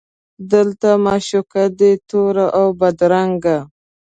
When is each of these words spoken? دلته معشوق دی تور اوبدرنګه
دلته 0.51 0.89
معشوق 1.05 1.51
دی 1.77 1.91
تور 2.09 2.35
اوبدرنګه 2.61 3.57